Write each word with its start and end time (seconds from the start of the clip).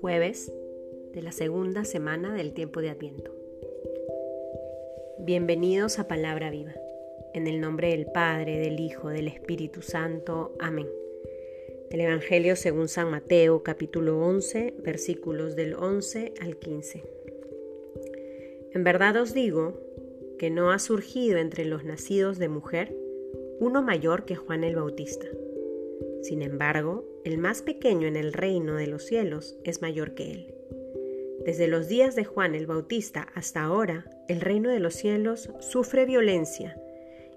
Jueves 0.00 0.50
de 1.12 1.22
la 1.22 1.32
segunda 1.32 1.84
semana 1.84 2.34
del 2.34 2.54
tiempo 2.54 2.80
de 2.80 2.88
Adviento. 2.88 3.34
Bienvenidos 5.18 5.98
a 5.98 6.08
Palabra 6.08 6.50
Viva. 6.50 6.74
En 7.34 7.46
el 7.46 7.60
nombre 7.60 7.90
del 7.90 8.06
Padre, 8.06 8.58
del 8.58 8.80
Hijo, 8.80 9.10
del 9.10 9.28
Espíritu 9.28 9.82
Santo. 9.82 10.54
Amén. 10.58 10.88
Del 11.90 12.00
Evangelio 12.00 12.56
según 12.56 12.88
San 12.88 13.10
Mateo, 13.10 13.62
capítulo 13.62 14.18
11, 14.20 14.76
versículos 14.78 15.56
del 15.56 15.74
11 15.74 16.32
al 16.40 16.56
15. 16.56 17.02
En 18.72 18.82
verdad 18.82 19.16
os 19.16 19.34
digo 19.34 19.74
que 20.38 20.50
no 20.50 20.70
ha 20.70 20.78
surgido 20.78 21.38
entre 21.38 21.64
los 21.64 21.84
nacidos 21.84 22.38
de 22.38 22.48
mujer 22.48 22.96
uno 23.60 23.82
mayor 23.82 24.24
que 24.24 24.36
Juan 24.36 24.64
el 24.64 24.76
Bautista. 24.76 25.26
Sin 26.22 26.42
embargo, 26.42 27.04
el 27.24 27.38
más 27.38 27.62
pequeño 27.62 28.06
en 28.06 28.16
el 28.16 28.32
reino 28.32 28.74
de 28.74 28.86
los 28.86 29.04
cielos 29.04 29.56
es 29.64 29.80
mayor 29.80 30.14
que 30.14 30.30
él. 30.30 30.54
Desde 31.44 31.68
los 31.68 31.88
días 31.88 32.14
de 32.16 32.24
Juan 32.24 32.54
el 32.54 32.66
Bautista 32.66 33.28
hasta 33.34 33.62
ahora, 33.62 34.10
el 34.28 34.40
reino 34.40 34.70
de 34.70 34.80
los 34.80 34.94
cielos 34.94 35.50
sufre 35.60 36.04
violencia 36.04 36.80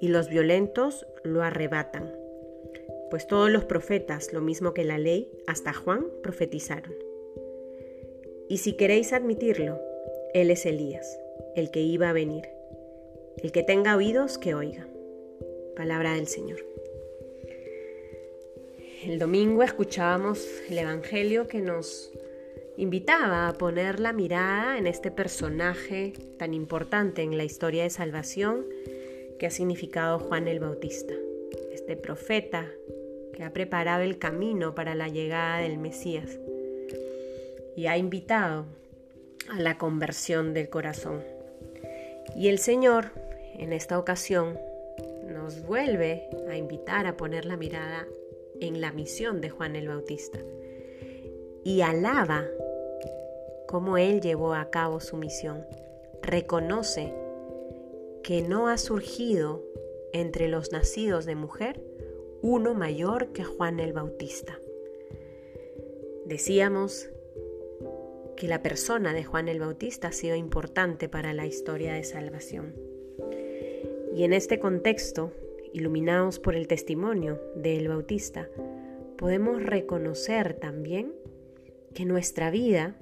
y 0.00 0.08
los 0.08 0.28
violentos 0.28 1.06
lo 1.24 1.42
arrebatan. 1.42 2.12
Pues 3.10 3.26
todos 3.26 3.50
los 3.50 3.64
profetas, 3.64 4.32
lo 4.32 4.40
mismo 4.40 4.74
que 4.74 4.84
la 4.84 4.98
ley, 4.98 5.30
hasta 5.46 5.72
Juan, 5.72 6.06
profetizaron. 6.22 6.94
Y 8.48 8.58
si 8.58 8.74
queréis 8.74 9.12
admitirlo, 9.12 9.80
él 10.34 10.50
es 10.50 10.64
Elías, 10.66 11.18
el 11.56 11.70
que 11.70 11.80
iba 11.80 12.10
a 12.10 12.12
venir. 12.12 12.57
El 13.42 13.52
que 13.52 13.62
tenga 13.62 13.96
oídos, 13.96 14.36
que 14.36 14.54
oiga. 14.54 14.86
Palabra 15.76 16.14
del 16.14 16.26
Señor. 16.26 16.58
El 19.04 19.20
domingo 19.20 19.62
escuchábamos 19.62 20.44
el 20.68 20.78
Evangelio 20.78 21.46
que 21.46 21.60
nos 21.60 22.12
invitaba 22.76 23.48
a 23.48 23.52
poner 23.52 24.00
la 24.00 24.12
mirada 24.12 24.76
en 24.76 24.88
este 24.88 25.12
personaje 25.12 26.14
tan 26.36 26.52
importante 26.52 27.22
en 27.22 27.38
la 27.38 27.44
historia 27.44 27.84
de 27.84 27.90
salvación 27.90 28.66
que 29.38 29.46
ha 29.46 29.50
significado 29.50 30.18
Juan 30.18 30.48
el 30.48 30.58
Bautista, 30.58 31.14
este 31.72 31.96
profeta 31.96 32.66
que 33.34 33.44
ha 33.44 33.52
preparado 33.52 34.02
el 34.02 34.18
camino 34.18 34.74
para 34.74 34.96
la 34.96 35.06
llegada 35.06 35.58
del 35.58 35.78
Mesías 35.78 36.38
y 37.76 37.86
ha 37.86 37.96
invitado 37.96 38.66
a 39.48 39.60
la 39.60 39.78
conversión 39.78 40.54
del 40.54 40.68
corazón. 40.68 41.22
Y 42.36 42.48
el 42.48 42.58
Señor, 42.58 43.12
en 43.58 43.72
esta 43.72 43.98
ocasión, 43.98 44.58
nos 45.26 45.66
vuelve 45.66 46.28
a 46.48 46.56
invitar 46.56 47.06
a 47.06 47.16
poner 47.16 47.44
la 47.44 47.56
mirada 47.56 48.06
en 48.60 48.80
la 48.80 48.92
misión 48.92 49.40
de 49.40 49.50
Juan 49.50 49.76
el 49.76 49.88
Bautista 49.88 50.38
y 51.64 51.82
alaba 51.82 52.46
cómo 53.66 53.98
él 53.98 54.20
llevó 54.20 54.54
a 54.54 54.70
cabo 54.70 55.00
su 55.00 55.16
misión. 55.16 55.66
Reconoce 56.22 57.12
que 58.22 58.42
no 58.42 58.68
ha 58.68 58.78
surgido 58.78 59.62
entre 60.12 60.48
los 60.48 60.72
nacidos 60.72 61.26
de 61.26 61.34
mujer 61.34 61.80
uno 62.40 62.74
mayor 62.74 63.32
que 63.32 63.44
Juan 63.44 63.80
el 63.80 63.92
Bautista. 63.92 64.58
Decíamos 66.24 67.10
que 68.36 68.46
la 68.46 68.62
persona 68.62 69.12
de 69.12 69.24
Juan 69.24 69.48
el 69.48 69.58
Bautista 69.58 70.08
ha 70.08 70.12
sido 70.12 70.36
importante 70.36 71.08
para 71.08 71.32
la 71.32 71.46
historia 71.46 71.94
de 71.94 72.04
salvación. 72.04 72.74
Y 74.14 74.24
en 74.24 74.32
este 74.32 74.58
contexto, 74.58 75.32
iluminados 75.72 76.38
por 76.38 76.54
el 76.54 76.66
testimonio 76.66 77.40
del 77.54 77.88
Bautista, 77.88 78.48
podemos 79.16 79.62
reconocer 79.62 80.54
también 80.54 81.12
que 81.94 82.04
nuestra 82.04 82.50
vida 82.50 82.96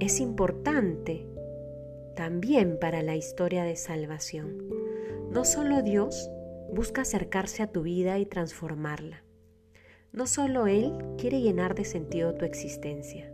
es 0.00 0.20
importante 0.20 1.26
también 2.14 2.78
para 2.78 3.02
la 3.02 3.16
historia 3.16 3.64
de 3.64 3.76
salvación. 3.76 4.58
No 5.30 5.44
solo 5.44 5.82
Dios 5.82 6.30
busca 6.72 7.02
acercarse 7.02 7.62
a 7.62 7.66
tu 7.68 7.82
vida 7.82 8.18
y 8.18 8.26
transformarla. 8.26 9.22
No 10.12 10.26
solo 10.26 10.66
Él 10.66 10.92
quiere 11.18 11.40
llenar 11.40 11.74
de 11.74 11.84
sentido 11.84 12.34
tu 12.34 12.44
existencia. 12.44 13.32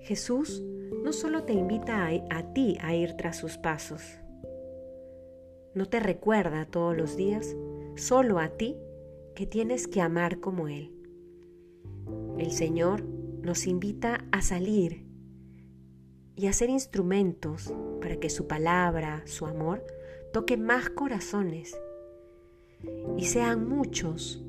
Jesús 0.00 0.62
no 1.02 1.12
solo 1.12 1.44
te 1.44 1.52
invita 1.52 2.08
a, 2.30 2.52
ti 2.52 2.78
a 2.80 2.94
ir 2.94 3.14
tras 3.14 3.36
sus 3.36 3.58
pasos, 3.58 4.02
no 5.74 5.86
te 5.86 6.00
recuerda 6.00 6.66
todos 6.66 6.96
los 6.96 7.16
días 7.16 7.56
solo 7.96 8.38
a 8.38 8.48
ti 8.48 8.76
que 9.34 9.46
tienes 9.46 9.86
que 9.86 10.00
amar 10.00 10.40
como 10.40 10.68
Él. 10.68 10.92
El 12.38 12.50
Señor 12.50 13.04
nos 13.04 13.66
invita 13.66 14.24
a 14.32 14.42
salir 14.42 15.06
y 16.36 16.46
a 16.46 16.52
ser 16.52 16.70
instrumentos 16.70 17.72
para 18.00 18.16
que 18.16 18.30
su 18.30 18.46
palabra, 18.46 19.22
su 19.26 19.46
amor, 19.46 19.84
toque 20.32 20.56
más 20.56 20.90
corazones 20.90 21.78
y 23.16 23.24
sean 23.26 23.68
muchos 23.68 24.42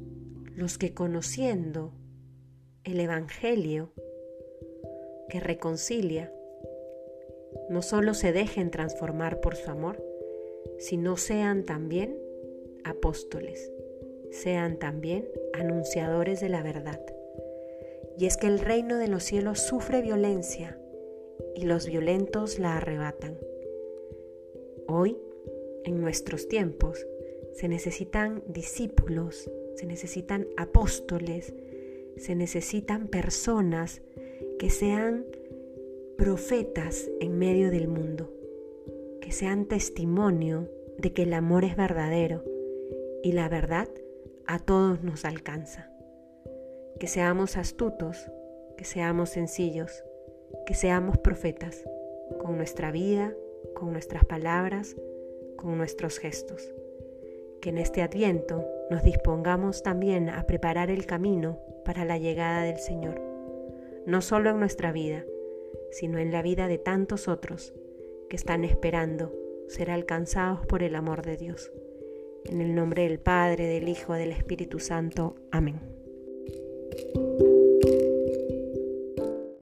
los 0.56 0.78
que 0.78 0.94
conociendo 0.94 1.94
el 2.84 3.00
Evangelio 3.00 3.94
que 5.30 5.40
reconcilia, 5.40 6.34
no 7.70 7.82
solo 7.82 8.14
se 8.14 8.32
dejen 8.32 8.72
transformar 8.72 9.40
por 9.40 9.56
su 9.56 9.70
amor, 9.70 10.04
sino 10.78 11.18
sean 11.18 11.64
también 11.64 12.18
apóstoles, 12.84 13.72
sean 14.32 14.78
también 14.78 15.28
anunciadores 15.54 16.42
de 16.42 16.50
la 16.50 16.64
verdad. 16.64 17.02
Y 18.18 18.26
es 18.26 18.38
que 18.38 18.48
el 18.48 18.60
reino 18.60 18.98
de 18.98 19.08
los 19.08 19.24
cielos 19.24 19.60
sufre 19.60 20.02
violencia 20.02 20.78
y 21.56 21.66
los 21.66 21.88
violentos 21.88 22.60
la 22.60 22.78
arrebatan. 22.78 23.38
Hoy, 24.88 25.18
en 25.86 26.02
nuestros 26.02 26.48
tiempos, 26.48 27.06
se 27.54 27.68
necesitan 27.68 28.44
discípulos, 28.48 29.50
se 29.76 29.86
necesitan 29.86 30.48
apóstoles, 30.58 31.54
se 32.18 32.36
necesitan 32.36 33.08
personas 33.08 34.02
que 34.60 34.70
sean 34.70 35.26
profetas 36.18 37.10
en 37.20 37.38
medio 37.38 37.72
del 37.72 37.88
mundo, 37.88 38.32
sean 39.32 39.66
testimonio 39.66 40.70
de 40.98 41.14
que 41.14 41.24
el 41.24 41.34
amor 41.34 41.64
es 41.64 41.76
verdadero 41.76 42.44
y 43.24 43.32
la 43.32 43.50
verdad 43.50 43.88
a 44.46 44.60
todos 44.60 45.04
nos 45.04 45.26
alcanza. 45.26 45.90
Que 47.00 47.08
seamos 47.08 47.58
astutos, 47.58 48.30
que 48.78 48.86
seamos 48.86 49.30
sencillos, 49.30 50.04
que 50.66 50.74
seamos 50.74 51.18
profetas 51.18 51.84
con 52.40 52.58
nuestra 52.58 52.92
vida, 52.92 53.34
con 53.76 53.92
nuestras 53.94 54.26
palabras, 54.26 54.96
con 55.56 55.78
nuestros 55.78 56.20
gestos. 56.20 56.74
Que 57.62 57.70
en 57.70 57.78
este 57.78 58.02
adviento 58.02 58.66
nos 58.90 59.04
dispongamos 59.04 59.84
también 59.84 60.30
a 60.30 60.46
preparar 60.46 60.90
el 60.90 61.06
camino 61.06 61.60
para 61.86 62.06
la 62.06 62.18
llegada 62.18 62.64
del 62.64 62.80
Señor, 62.80 63.22
no 64.06 64.22
solo 64.22 64.50
en 64.50 64.60
nuestra 64.60 64.92
vida, 64.92 65.24
sino 65.92 66.18
en 66.20 66.32
la 66.32 66.42
vida 66.42 66.68
de 66.68 66.78
tantos 66.78 67.28
otros 67.28 67.74
que 68.32 68.38
están 68.38 68.64
esperando 68.64 69.30
ser 69.68 69.92
alcanzados 69.92 70.66
por 70.66 70.84
el 70.84 70.96
amor 70.96 71.22
de 71.22 71.36
Dios. 71.36 71.70
En 72.46 72.62
el 72.62 72.74
nombre 72.74 73.04
del 73.04 73.20
Padre, 73.20 73.68
del 73.68 73.90
Hijo, 73.90 74.14
del 74.14 74.32
Espíritu 74.32 74.80
Santo. 74.80 75.36
Amén. 75.52 75.82